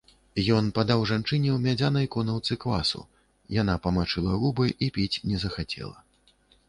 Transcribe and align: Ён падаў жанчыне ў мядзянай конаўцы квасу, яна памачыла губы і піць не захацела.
Ён 0.59 0.69
падаў 0.77 1.03
жанчыне 1.09 1.49
ў 1.55 1.59
мядзянай 1.65 2.07
конаўцы 2.15 2.57
квасу, 2.63 3.03
яна 3.61 3.75
памачыла 3.87 4.41
губы 4.45 4.65
і 4.87 4.89
піць 4.97 5.21
не 5.31 5.37
захацела. 5.45 5.97